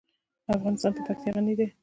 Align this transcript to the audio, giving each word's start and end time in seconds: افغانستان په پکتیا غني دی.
افغانستان 0.55 0.91
په 0.95 1.01
پکتیا 1.07 1.31
غني 1.35 1.53
دی. 1.59 1.67